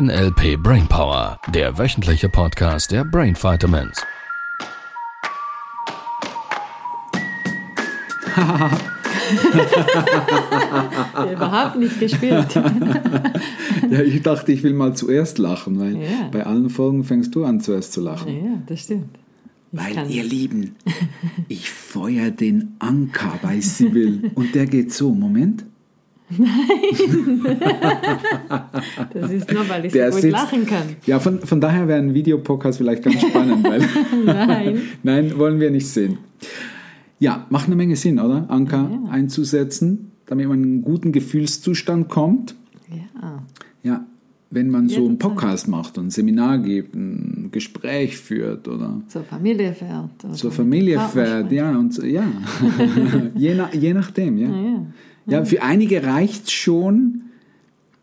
[0.00, 4.02] NLP Brainpower, der wöchentliche Podcast der Brain Vitamins.
[11.32, 12.54] Überhaupt nicht gespielt.
[13.90, 16.28] ja, ich dachte, ich will mal zuerst lachen, weil Ja.
[16.30, 18.32] bei allen Folgen fängst du an zuerst zu lachen.
[18.44, 19.08] ja, das stimmt.
[19.72, 20.76] Ich Weil, kann- ihr Lieben,
[21.48, 25.64] ich feuer den Anker bei Sibyl und der geht so, Moment.
[29.12, 30.82] Das ist nur, weil ich Der so gut sitzt- lachen kann.
[31.06, 33.82] Ja, von, von daher wäre ein Videopodcast vielleicht ganz spannend, weil
[34.24, 34.80] Nein.
[35.02, 36.18] nein, wollen wir nicht sehen.
[37.18, 38.44] Ja, macht eine Menge Sinn, oder?
[38.50, 42.54] Anker einzusetzen, damit man in einen guten Gefühlszustand kommt.
[42.90, 43.42] Ja.
[43.82, 44.04] Ja,
[44.50, 45.18] wenn man so einen.
[45.18, 50.10] Podcast macht und ein Seminar gibt, ein Gespräch führt oder Zur Familie fährt.
[50.32, 52.24] zur Familie fährt, ja, und so, ja.
[53.34, 54.48] je, nach, je nachdem, ja.
[54.48, 54.54] Ja.
[54.56, 54.86] Ja,
[55.44, 57.22] für einige reicht schon,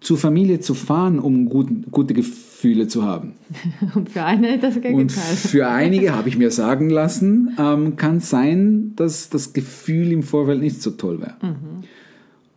[0.04, 3.34] zur Familie zu fahren, um guten, gute Gefühle zu haben.
[3.96, 8.30] Und für eine das Und für einige, habe ich mir sagen lassen, ähm, kann es
[8.30, 11.36] sein, dass das Gefühl im Vorfeld nicht so toll wäre.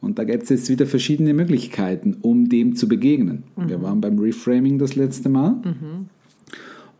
[0.01, 3.45] Und da gibt es jetzt wieder verschiedene Möglichkeiten, um dem zu begegnen.
[3.57, 5.57] Wir waren beim Reframing das letzte Mal.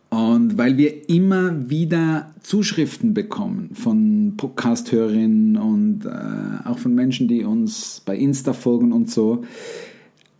[0.09, 7.43] Und weil wir immer wieder Zuschriften bekommen von Podcast-Hörerinnen und äh, auch von Menschen, die
[7.43, 9.43] uns bei Insta folgen und so,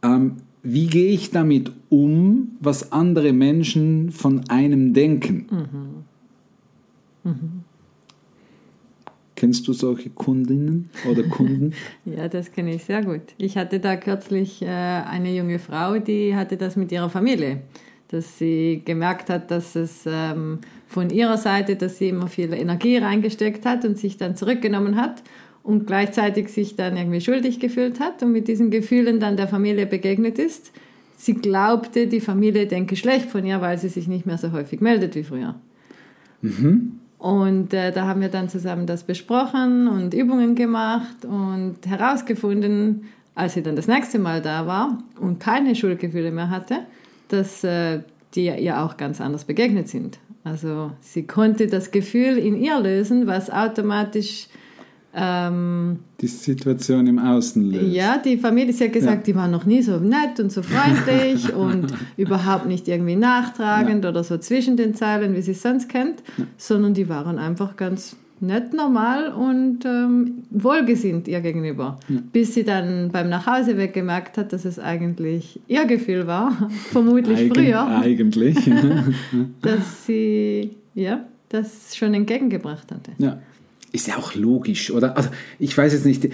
[0.04, 5.46] ähm, wie gehe ich damit um, was andere Menschen von einem denken?
[9.36, 11.74] Kennst du solche Kundinnen oder Kunden?
[12.06, 13.22] Ja, das kenne ich sehr gut.
[13.38, 17.62] Ich hatte da kürzlich äh, eine junge Frau, die hatte das mit ihrer Familie,
[18.10, 22.98] dass sie gemerkt hat, dass es ähm, von ihrer Seite, dass sie immer viel Energie
[22.98, 25.24] reingesteckt hat und sich dann zurückgenommen hat
[25.64, 29.86] und gleichzeitig sich dann irgendwie schuldig gefühlt hat und mit diesen Gefühlen dann der Familie
[29.86, 30.72] begegnet ist.
[31.18, 34.80] Sie glaubte, die Familie denke schlecht von ihr, weil sie sich nicht mehr so häufig
[34.80, 35.56] meldet wie früher.
[37.18, 43.56] Und äh, da haben wir dann zusammen das besprochen und Übungen gemacht und herausgefunden, als
[43.56, 46.86] sie dann das nächste Mal da war und keine Schuldgefühle mehr hatte,
[47.30, 48.00] dass äh,
[48.36, 50.20] die ihr auch ganz anders begegnet sind.
[50.44, 54.48] Also sie konnte das Gefühl in ihr lösen, was automatisch
[55.14, 57.94] ähm, Die Situation im Außen löst.
[57.94, 59.34] ja, die Familie, sie hat gesagt, Ja.
[59.34, 64.24] die war noch nie so nett und so freundlich und überhaupt nicht irgendwie nachtragend oder
[64.24, 66.22] so zwischen den Zeilen, wie sie es sonst kennt,
[66.58, 72.00] sondern die waren einfach ganz nett, normal und ähm, wohlgesinnt ihr gegenüber.
[72.32, 77.54] Bis sie dann beim Nachhauseweg gemerkt hat, dass es eigentlich ihr Gefühl war, vermutlich Eigen-
[77.56, 78.58] früher, Eigentlich.
[79.62, 83.12] dass sie ja, das schon entgegengebracht hatte.
[83.18, 83.40] Ja.
[83.92, 85.16] Ist ja auch logisch, oder?
[85.16, 86.30] Also ich weiß jetzt nicht,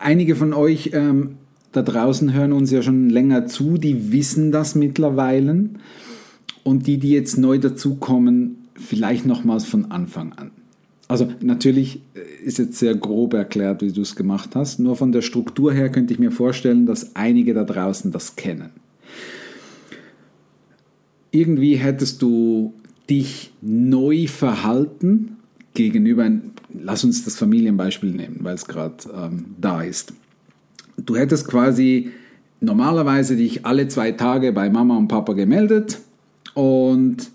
[0.00, 1.36] einige von euch ähm,
[1.72, 5.68] da draußen hören uns ja schon länger zu, die wissen das mittlerweile.
[6.62, 10.50] Und die, die jetzt neu dazukommen, vielleicht nochmals von Anfang an.
[11.08, 14.80] Also natürlich äh, ist jetzt sehr grob erklärt, wie du es gemacht hast.
[14.80, 18.70] Nur von der Struktur her könnte ich mir vorstellen, dass einige da draußen das kennen.
[21.30, 22.72] Irgendwie hättest du
[23.08, 25.36] dich neu verhalten
[25.74, 30.12] gegenüber, ein, lass uns das Familienbeispiel nehmen, weil es gerade ähm, da ist.
[30.96, 32.10] Du hättest quasi
[32.60, 36.00] normalerweise dich alle zwei Tage bei Mama und Papa gemeldet
[36.54, 37.30] und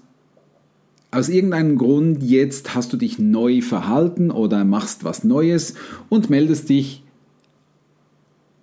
[1.12, 5.76] aus irgendeinem Grund jetzt hast du dich neu verhalten oder machst was Neues
[6.10, 7.04] und meldest dich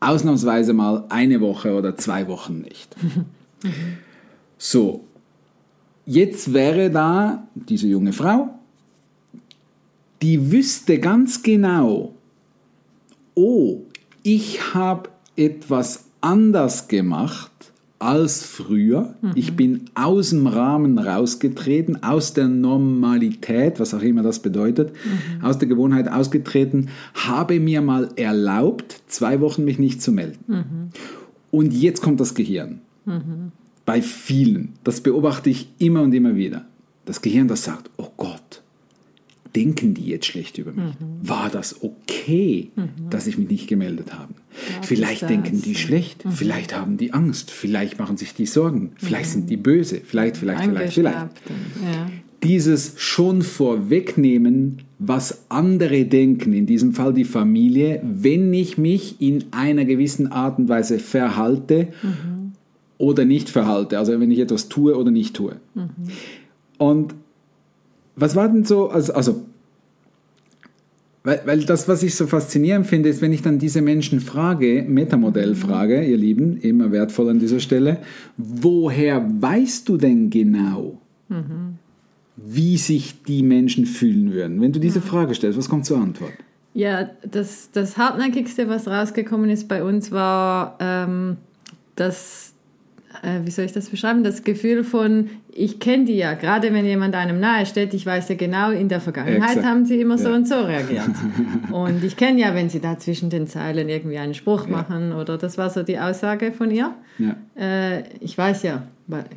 [0.00, 2.96] ausnahmsweise mal eine Woche oder zwei Wochen nicht.
[4.60, 5.04] So,
[6.04, 8.58] jetzt wäre da diese junge Frau,
[10.20, 12.14] die wüsste ganz genau,
[13.34, 13.82] oh,
[14.24, 19.14] ich habe etwas anders gemacht als früher.
[19.34, 24.92] Ich bin aus dem Rahmen rausgetreten, aus der Normalität, was auch immer das bedeutet,
[25.42, 30.90] aus der Gewohnheit ausgetreten, habe mir mal erlaubt, zwei Wochen mich nicht zu melden.
[31.50, 32.80] Und jetzt kommt das Gehirn.
[33.84, 34.74] Bei vielen.
[34.84, 36.66] Das beobachte ich immer und immer wieder.
[37.04, 38.62] Das Gehirn, das sagt, oh Gott,
[39.58, 40.94] denken die jetzt schlecht über mich?
[41.20, 42.70] War das okay,
[43.10, 44.32] dass ich mich nicht gemeldet habe?
[44.82, 45.28] vielleicht das.
[45.28, 49.56] denken die schlecht, vielleicht haben die Angst, vielleicht machen sich die Sorgen, vielleicht sind die
[49.56, 51.16] böse, vielleicht, vielleicht, vielleicht, vielleicht.
[51.16, 52.10] Ja.
[52.42, 59.44] Dieses schon vorwegnehmen, was andere denken, in diesem Fall die Familie, wenn ich mich in
[59.50, 61.88] einer gewissen Art und Weise verhalte
[62.96, 65.56] oder nicht verhalte, also wenn ich etwas tue oder nicht tue.
[66.78, 67.14] Und
[68.14, 69.44] was war denn so, also, also
[71.28, 74.82] Weil, weil das, was ich so faszinierend finde, ist, wenn ich dann diese Menschen frage,
[74.88, 77.98] Metamodell frage, ihr Lieben, immer wertvoll an dieser Stelle,
[78.38, 80.98] woher weißt du denn genau,
[82.36, 84.58] wie sich die Menschen fühlen würden?
[84.62, 86.32] Wenn du diese Frage stellst, was kommt zur Antwort?
[86.72, 91.36] Ja, das, das Hartnäckigste, was rausgekommen ist bei uns, war ähm,
[91.94, 92.54] das,
[93.22, 96.84] äh, wie soll ich das beschreiben, das Gefühl von, ich kenne die ja, gerade wenn
[96.84, 99.66] jemand einem nahe steht, ich weiß ja genau, in der Vergangenheit Exakt.
[99.66, 100.36] haben sie immer so Ja.
[100.36, 101.08] und so reagiert.
[101.72, 105.38] und ich kenne ja, wenn sie da zwischen den Zeilen irgendwie einen Spruch machen, oder
[105.38, 106.92] das war so die Aussage von ihr.
[107.18, 107.36] Ja.
[107.58, 108.82] Äh, ich weiß ja,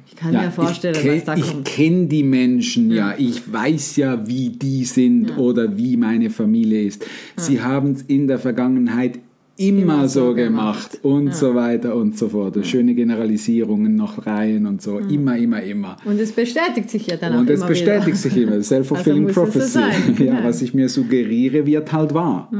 [0.06, 1.66] ich kann mir vorstellen, ich kenn- was da ich kommt.
[1.66, 3.16] kenne die Menschen ja.
[3.18, 7.06] ich weiß ja, wie die sind oder wie meine Familie ist.
[7.38, 9.20] Sie haben es in der Vergangenheit
[9.58, 12.66] immer, so so gemacht, und so weiter und so fort.
[12.66, 15.98] Schöne Generalisierungen noch rein und so, immer, immer, immer.
[16.06, 18.16] Und es bestätigt sich ja dann auch Und es bestätigt wieder.
[18.16, 19.68] sich immer, self-fulfilling Also so prophecy.
[19.70, 22.52] sein, ja, was ich mir suggeriere, wird halt wahr.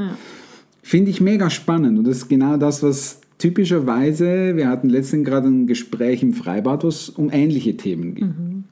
[0.84, 5.48] Finde ich mega spannend und das ist genau das, was typischerweise, wir hatten letztens gerade
[5.48, 8.64] ein Gespräch im Freibad, wo es um ähnliche Themen ging.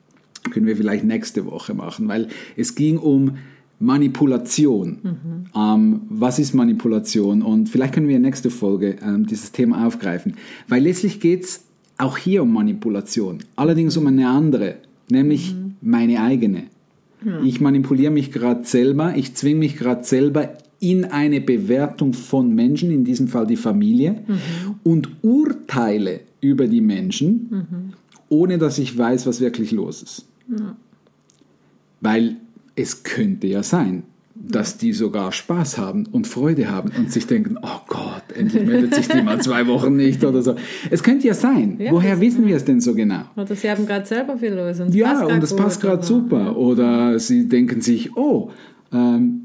[0.52, 3.38] Können wir vielleicht nächste Woche machen, weil es ging um
[3.80, 5.00] Manipulation.
[5.56, 7.42] Ähm, was ist Manipulation?
[7.42, 10.36] Und vielleicht können wir in der nächsten Folge ähm, dieses Thema aufgreifen,
[10.68, 11.64] weil letztlich geht es
[11.98, 14.76] auch hier um Manipulation, allerdings um eine andere,
[15.10, 16.64] nämlich meine eigene.
[17.44, 22.92] Ich manipuliere mich gerade selber, ich zwinge mich gerade selber in eine Bewertung von Menschen,
[22.92, 24.24] in diesem Fall die Familie,
[24.84, 27.94] und urteile über die Menschen,
[28.30, 30.26] ohne dass ich weiß, was wirklich los ist.
[32.00, 32.38] Weil
[32.80, 34.04] es könnte ja sein,
[34.36, 38.96] dass die sogar Spaß haben und Freude haben und sich denken, oh Gott, endlich meldet
[38.96, 40.56] sich die mal zwei Wochen nicht oder so.
[40.90, 41.76] Es könnte ja sein.
[41.80, 43.24] Ja, Woher das- wissen wir es denn so genau?
[43.36, 44.80] Oder sie haben gerade selber viel los.
[44.80, 46.56] Und es Ja, und es gut, passt gerade super.
[46.58, 48.50] Oder sie denken sich, oh,
[48.94, 49.42] ähm,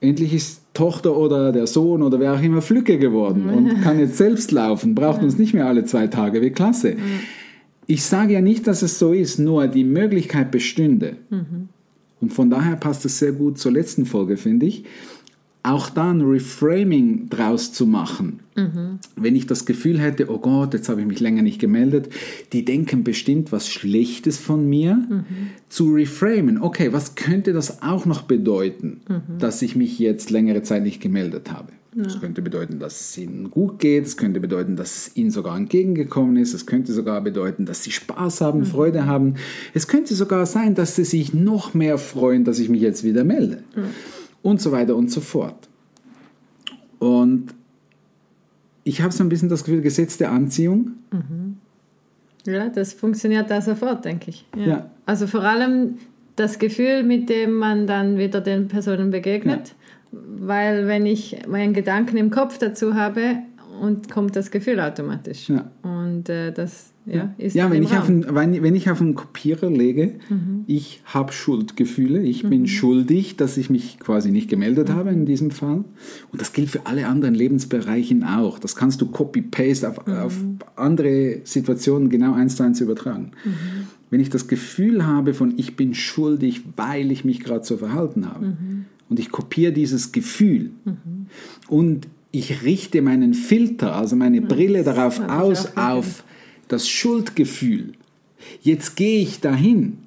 [0.00, 4.16] endlich ist Tochter oder der Sohn oder wer auch immer Flücke geworden und kann jetzt
[4.16, 6.94] selbst laufen, braucht uns nicht mehr alle zwei Tage, wie klasse.
[7.88, 11.16] Ich sage ja nicht, dass es so ist, nur die Möglichkeit bestünde.
[12.20, 14.84] Und von daher passt es sehr gut zur letzten Folge, finde ich.
[15.62, 18.40] Auch da ein Reframing draus zu machen.
[19.16, 22.08] Wenn ich das Gefühl hätte, oh Gott, jetzt habe ich mich länger nicht gemeldet,
[22.52, 25.24] die denken bestimmt was Schlechtes von mir,
[25.68, 26.62] zu reframen.
[26.62, 29.00] Okay, was könnte das auch noch bedeuten,
[29.38, 31.72] dass ich mich jetzt längere Zeit nicht gemeldet habe?
[32.04, 35.56] Das könnte bedeuten, dass es ihnen gut geht, es könnte bedeuten, dass es ihnen sogar
[35.56, 39.34] entgegengekommen ist, es könnte sogar bedeuten, dass sie Spaß haben, Freude haben.
[39.74, 43.24] Es könnte sogar sein, dass sie sich noch mehr freuen, dass ich mich jetzt wieder
[43.24, 43.62] melde.
[44.42, 45.68] Und so weiter und so fort.
[46.98, 47.48] Und
[48.84, 50.92] ich habe so ein bisschen das Gefühl, Gesetz der Anziehung.
[52.46, 54.46] Ja, das funktioniert da sofort, denke ich.
[54.56, 54.66] Ja.
[54.66, 54.90] Ja.
[55.04, 55.98] Also vor allem
[56.38, 59.74] das Gefühl, mit dem man dann wieder den Personen begegnet.
[60.10, 63.38] Weil wenn ich meinen Gedanken im Kopf dazu habe,
[63.80, 65.48] und kommt das Gefühl automatisch.
[65.48, 65.70] Ja.
[65.82, 68.24] Und äh, das ja, ist Ja, wenn ich, auf Raum.
[68.24, 70.14] einen, wenn, wenn ich auf einen Kopierer lege,
[70.66, 75.50] ich habe Schuldgefühle, ich bin schuldig, dass ich mich quasi nicht gemeldet habe in diesem
[75.50, 75.84] Fall.
[76.30, 78.58] Und das gilt für alle anderen Lebensbereichen auch.
[78.58, 80.36] Das kannst du copy-paste auf, auf
[80.76, 83.32] andere Situationen genau eins zu eins übertragen.
[84.10, 88.26] Wenn ich das Gefühl habe von, ich bin schuldig, weil ich mich gerade so verhalten
[88.26, 88.56] habe,
[89.08, 90.70] und ich kopiere dieses Gefühl
[91.68, 96.24] und ich richte meinen Filter, also meine Brille darauf hab ich aus, auf
[96.68, 97.92] das Schuldgefühl.
[98.62, 99.98] Jetzt gehe ich dahin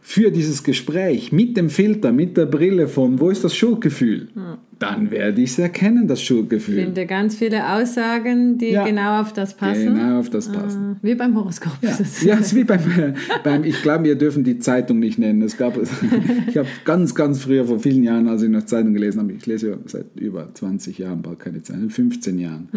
[0.00, 4.28] für dieses Gespräch mit dem Filter, mit der Brille von, wo ist das Schuldgefühl?
[4.78, 6.76] Dann werde ich es erkennen, das Ich Schuldgefühl.
[6.84, 8.84] finde ganz viele Aussagen, die Ja.
[8.84, 9.94] genau auf das passen.
[9.96, 10.96] Genau auf das passen.
[11.02, 11.72] Äh, Wie beim Horoskop.
[11.82, 11.90] Ja,
[12.22, 12.80] ja es ist wie beim,
[13.44, 15.42] beim ich glaube, wir dürfen die Zeitung nicht nennen.
[15.42, 15.76] Es gab,
[16.48, 19.44] ich habe ganz, ganz früher, vor vielen Jahren, als ich noch Zeitung gelesen habe, ich
[19.46, 22.68] lese ja seit über 20 Jahren, bald keine Zeitung, 15 Jahren,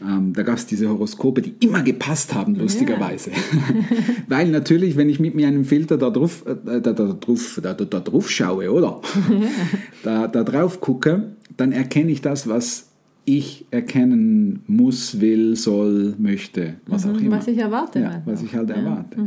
[0.00, 3.30] ähm, da gab es diese Horoskope, die immer gepasst haben, lustigerweise.
[4.28, 7.74] Weil natürlich, wenn ich mit mir einem Filter da drauf, äh, da, da, drauf, da,
[7.74, 9.00] da, da drauf schaue, oder?
[10.02, 11.27] da, da drauf gucke,
[11.58, 12.88] dann erkenne ich das, was
[13.26, 17.36] ich erkennen muss, will, soll, möchte, was auch immer.
[17.36, 18.00] Was ich erwarte.
[18.00, 18.44] Ja, halt was auch.
[18.44, 19.18] ich halt erwarte.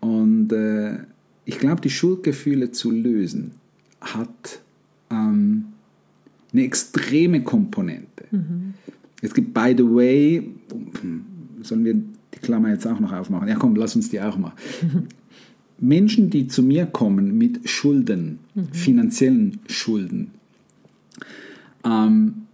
[0.00, 0.98] Und äh,
[1.44, 3.52] ich glaube, die Schuldgefühle zu lösen
[4.00, 4.60] hat
[5.10, 5.66] ähm,
[6.52, 8.24] eine extreme Komponente.
[9.22, 10.50] Es gibt, by the way,
[11.62, 13.48] sollen wir die Klammer jetzt auch noch aufmachen?
[13.48, 14.56] Ja, komm, lass uns die auch machen.
[15.78, 18.38] Menschen, die zu mir kommen mit Schulden,
[18.72, 20.32] finanziellen Schulden,
[21.84, 22.46] ähm,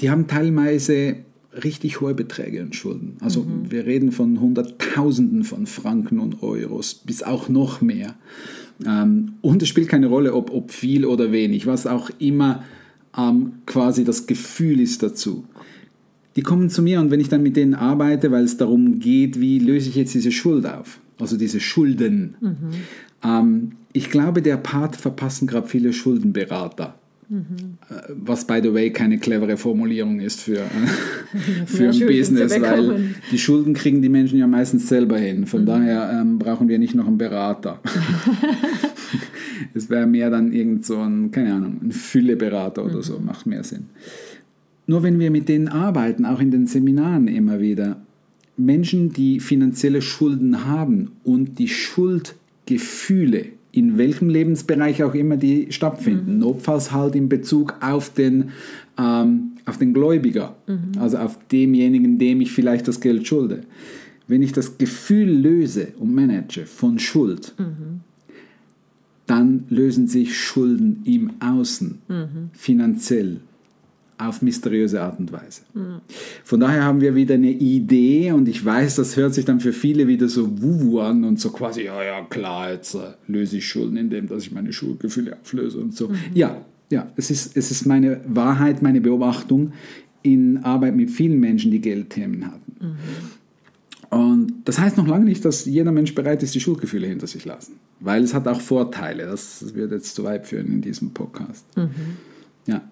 [0.00, 1.16] die haben teilweise
[1.62, 3.16] richtig hohe Beträge an Schulden.
[3.20, 8.16] Also wir reden von Hunderttausenden von Franken und Euros, bis auch noch mehr.
[8.84, 12.64] Ähm, und es spielt keine Rolle, ob, ob viel oder wenig, was auch immer
[13.16, 15.44] ähm, quasi das Gefühl ist dazu.
[16.36, 19.40] Die kommen zu mir und wenn ich dann mit denen arbeite, weil es darum geht,
[19.40, 22.34] wie löse ich jetzt diese Schuld auf, also diese Schulden.
[23.22, 26.98] Ähm, ich glaube, der Part verpassen gerade viele Schuldenberater.
[27.28, 30.62] Was, by the way, keine clevere Formulierung ist für,
[31.66, 35.46] für ein Business, weil die Schulden kriegen die Menschen ja meistens selber hin.
[35.46, 37.80] Von daher ähm, brauchen wir nicht noch einen Berater.
[39.74, 43.64] es wäre mehr dann irgend so ein, keine Ahnung, ein Fülleberater oder so, macht mehr
[43.64, 43.86] Sinn.
[44.86, 48.02] Nur wenn wir mit denen arbeiten, auch in den Seminaren immer wieder,
[48.56, 56.38] Menschen, die finanzielle Schulden haben und die Schuldgefühle, in welchem Lebensbereich auch immer die stattfinden,
[56.38, 58.50] notfalls halt in Bezug auf den,
[58.98, 60.54] ähm, auf den Gläubiger,
[61.00, 63.62] also auf demjenigen, dem ich vielleicht das Geld schulde.
[64.28, 67.54] Wenn ich das Gefühl löse und manage von Schuld,
[69.26, 71.98] dann lösen sich Schulden im Außen,
[72.52, 73.40] finanziell,
[74.28, 75.62] auf mysteriöse Art und Weise.
[76.44, 79.72] Von daher haben wir wieder eine Idee und ich weiß, das hört sich dann für
[79.72, 83.66] viele wieder so wuhu an und so quasi, ja, ja, klar, jetzt äh, löse ich
[83.66, 86.10] Schulden, indem dass ich meine Schuldgefühle auflöse und so.
[86.32, 89.72] Ja, ja, es ist, es ist meine Wahrheit, meine Beobachtung
[90.22, 92.96] in Arbeit mit vielen Menschen, die Geldthemen hatten.
[94.10, 97.44] Und das heißt noch lange nicht, dass jeder Mensch bereit ist, die Schuldgefühle hinter sich
[97.44, 97.74] lassen.
[98.00, 99.26] Weil es hat auch Vorteile.
[99.26, 101.64] Das wird jetzt zu weit führen in diesem Podcast.
[102.66, 102.82] Ja.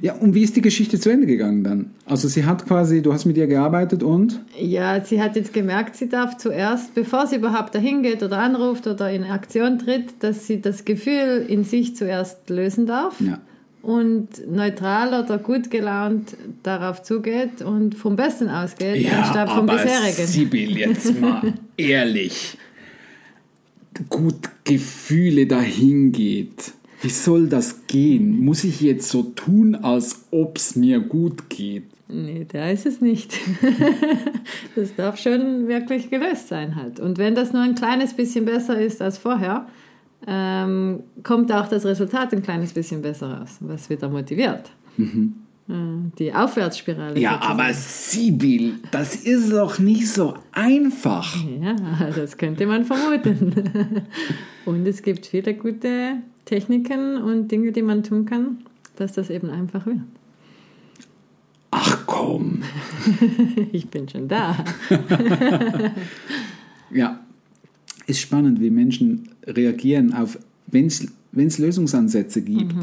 [0.00, 1.90] Ja, und wie ist die Geschichte zu Ende gegangen dann?
[2.04, 4.40] Also sie hat quasi, du hast mit ihr gearbeitet und?
[4.60, 8.86] Ja, sie hat jetzt gemerkt, sie darf zuerst, bevor sie überhaupt dahin geht oder anruft
[8.88, 13.38] oder in Aktion tritt, dass sie das Gefühl in sich zuerst lösen darf Ja.
[13.82, 20.26] und neutral oder gut gelaunt darauf zugeht und vom Besten ausgeht, anstatt vom bisherigen.
[20.26, 22.58] Sibyl, jetzt mal ehrlich.
[24.08, 26.72] Gut Gefühle dahin geht.
[27.00, 28.40] Wie soll das gehen?
[28.40, 31.84] Muss ich jetzt so tun, als ob es mir gut geht?
[32.08, 33.34] Nee, da ist es nicht.
[34.74, 36.98] das darf schon wirklich gelöst sein halt.
[37.00, 39.66] Und wenn das nur ein kleines bisschen besser ist als vorher,
[40.26, 44.70] ähm, kommt auch das Resultat ein kleines bisschen besser raus, was wieder motiviert.
[44.98, 45.04] Äh,
[45.70, 47.20] Die Aufwärtsspirale.
[47.20, 51.36] Ja, aber Sibyl, das ist doch nicht so einfach.
[51.60, 51.76] Ja,
[52.10, 53.52] das könnte man vermuten.
[54.64, 58.58] Und es gibt viele gute Techniken und Dinge, die man tun kann,
[58.96, 60.00] dass das eben einfach wird.
[61.70, 62.62] Ach komm.
[63.72, 64.56] Ich bin schon da.
[66.90, 67.20] Ja,
[68.06, 72.74] ist spannend, wie Menschen reagieren auf, wenn es Lösungsansätze gibt.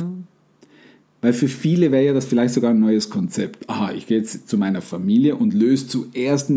[1.25, 3.67] Weil für viele wäre ja das vielleicht sogar ein neues Konzept.
[3.67, 6.51] Aha, ich gehe jetzt zu meiner Familie und löse zuerst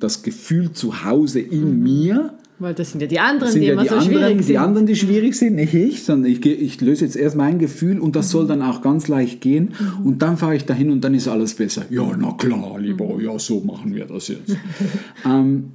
[0.00, 2.32] das Gefühl zu Hause in mir.
[2.58, 4.36] Weil das sind ja die anderen, Das sind die ja immer die so anderen, schwierig
[4.38, 4.56] die sind.
[4.56, 8.16] anderen, die schwierig sind, nicht ich, sondern ich, ich löse jetzt erst mein Gefühl und
[8.16, 11.28] das soll dann auch ganz leicht gehen und dann fahre ich dahin und dann ist
[11.28, 11.84] alles besser.
[11.90, 14.56] Ja, na klar, lieber, ja, so machen wir das jetzt.
[15.26, 15.72] ähm,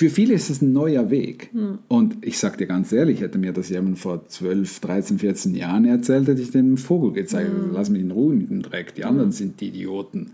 [0.00, 1.50] für viele ist es ein neuer Weg.
[1.86, 5.84] Und ich sage dir ganz ehrlich, hätte mir das jemand vor 12, 13, 14 Jahren
[5.84, 7.50] erzählt, hätte ich dem Vogel gezeigt.
[7.74, 10.30] Lass mich in Ruhe mit dem Dreck, die anderen sind die Idioten.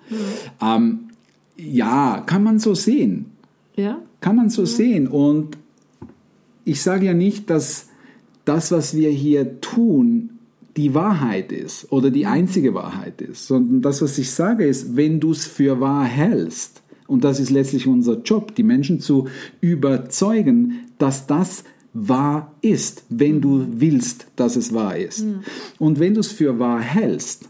[0.63, 1.09] Ähm,
[1.57, 3.33] ja, kann man so sehen.
[3.75, 5.09] Ja, Kann man so sehen.
[5.09, 5.59] Und
[6.65, 7.89] ich sage ja nicht, dass
[8.45, 10.31] das, was wir hier tun,
[10.77, 15.19] die Wahrheit ist oder die einzige Wahrheit ist, sondern das, was ich sage, ist, wenn
[15.19, 19.29] du es für wahr hältst, und das ist letztlich unser Job, die Menschen zu
[19.61, 25.25] überzeugen, dass das wahr ist, wenn du willst, dass es wahr ist.
[25.79, 27.49] Und wenn du es für wahr hältst,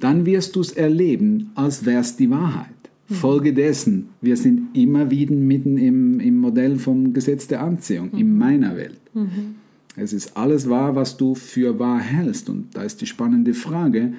[0.00, 2.68] dann wirst du es erleben, als wäre es die Wahrheit.
[3.10, 8.36] Folge dessen, wir sind immer wieder mitten im, im Modell vom Gesetz der Anziehung, in
[8.36, 9.00] meiner Welt.
[9.96, 12.48] Es ist alles wahr, was du für wahr hältst.
[12.48, 14.12] Und da ist die spannende Frage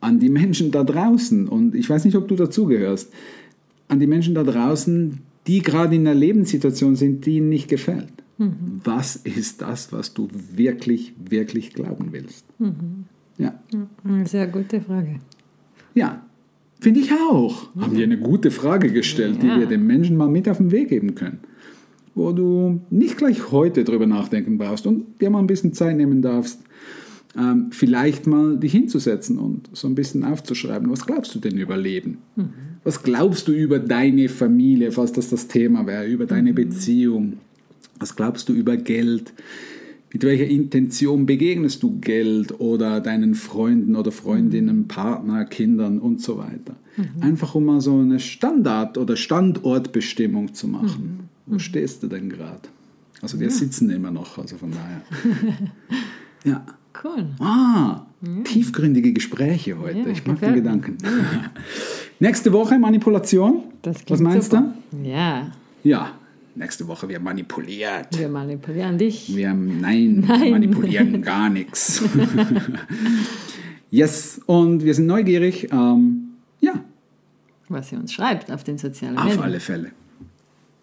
[0.00, 1.48] an die Menschen da draußen.
[1.48, 3.12] Und ich weiß nicht, ob du dazugehörst.
[3.92, 8.10] An die Menschen da draußen, die gerade in einer Lebenssituation sind, die ihnen nicht gefällt.
[8.84, 12.46] Was ist das, was du wirklich, wirklich glauben willst?
[13.36, 13.54] Ja.
[14.02, 15.20] eine sehr gute Frage.
[15.94, 16.22] Ja,
[16.80, 17.68] finde ich auch.
[17.78, 19.54] Haben wir eine gute Frage gestellt, Ja.
[19.56, 21.40] die wir den Menschen mal mit auf den Weg geben können.
[22.14, 26.22] Wo du nicht gleich heute drüber nachdenken brauchst und dir mal ein bisschen Zeit nehmen
[26.22, 26.60] darfst,
[27.36, 31.76] ähm, vielleicht mal dich hinzusetzen und so ein bisschen aufzuschreiben, was glaubst du denn über
[31.76, 32.18] Leben?
[32.84, 37.34] Was glaubst du über deine Familie, falls das das Thema wäre, über deine Beziehung?
[37.98, 39.32] Was glaubst du über Geld?
[40.12, 46.36] Mit welcher Intention begegnest du Geld oder deinen Freunden oder Freundinnen, Partner, Kindern und so
[46.36, 46.76] weiter?
[47.20, 51.20] Einfach um mal so eine Standard- oder Standortbestimmung zu machen.
[51.46, 52.68] Wo stehst du denn gerade?
[53.22, 55.02] Also wir sitzen immer noch, also von daher.
[56.44, 56.66] ja.
[57.02, 57.26] Cool.
[57.40, 58.02] Ah,
[58.44, 59.98] tiefgründige Gespräche heute.
[60.00, 60.54] Ja, ich mag den.
[60.54, 60.98] Gedanken.
[62.20, 63.64] Nächste Woche Manipulation.
[63.82, 64.74] Das Was klingt meinst super.
[65.02, 65.50] Ja,
[65.82, 65.88] du?
[65.88, 66.10] Ja,
[66.54, 68.06] nächste Woche wird manipuliert.
[68.18, 69.34] wir manipulieren dich.
[69.34, 70.42] Wir, nein, Nein.
[70.42, 72.02] wir manipulieren gar nichts.
[73.90, 75.68] yes, und wir sind neugierig.
[75.72, 76.28] Ähm,
[76.60, 76.74] ja,
[77.68, 79.40] Was sie uns schreibt auf den sozialen auf Medien.
[79.42, 79.90] alle Fälle.